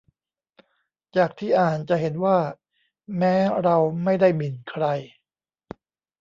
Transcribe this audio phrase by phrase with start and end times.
[1.15, 2.37] จากที่อ่านจะเห็นว่า
[3.17, 4.85] แม้เราไม่ได้หมิ่นใคร